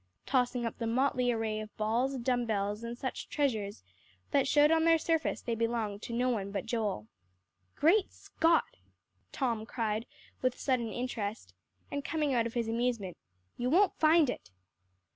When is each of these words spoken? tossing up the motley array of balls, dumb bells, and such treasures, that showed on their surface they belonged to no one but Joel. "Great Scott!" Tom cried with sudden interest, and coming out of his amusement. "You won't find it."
tossing 0.25 0.65
up 0.65 0.79
the 0.79 0.87
motley 0.87 1.31
array 1.31 1.59
of 1.59 1.77
balls, 1.77 2.17
dumb 2.17 2.43
bells, 2.43 2.83
and 2.83 2.97
such 2.97 3.29
treasures, 3.29 3.83
that 4.31 4.47
showed 4.47 4.71
on 4.71 4.83
their 4.83 4.97
surface 4.97 5.43
they 5.43 5.53
belonged 5.53 6.01
to 6.01 6.11
no 6.11 6.27
one 6.27 6.49
but 6.49 6.65
Joel. 6.65 7.07
"Great 7.75 8.11
Scott!" 8.11 8.77
Tom 9.31 9.63
cried 9.63 10.07
with 10.41 10.59
sudden 10.59 10.91
interest, 10.91 11.53
and 11.91 12.03
coming 12.03 12.33
out 12.33 12.47
of 12.47 12.55
his 12.55 12.67
amusement. 12.67 13.15
"You 13.57 13.69
won't 13.69 13.93
find 13.99 14.27
it." 14.27 14.49